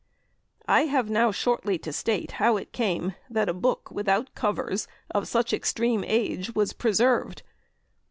[0.67, 5.27] "I have now shortly to state how it came that a book without covers of
[5.27, 7.43] such extreme age was preserved.